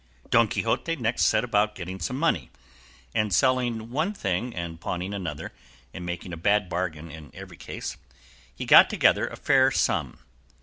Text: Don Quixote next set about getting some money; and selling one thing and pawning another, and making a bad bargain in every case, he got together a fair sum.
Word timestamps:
Don 0.31 0.47
Quixote 0.47 0.95
next 0.95 1.27
set 1.27 1.43
about 1.43 1.75
getting 1.75 1.99
some 1.99 2.17
money; 2.17 2.49
and 3.13 3.31
selling 3.31 3.91
one 3.91 4.13
thing 4.13 4.51
and 4.55 4.81
pawning 4.81 5.13
another, 5.13 5.53
and 5.93 6.03
making 6.03 6.33
a 6.33 6.37
bad 6.37 6.69
bargain 6.69 7.11
in 7.11 7.29
every 7.35 7.55
case, 7.57 7.97
he 8.55 8.65
got 8.65 8.89
together 8.89 9.27
a 9.27 9.35
fair 9.35 9.69
sum. 9.69 10.17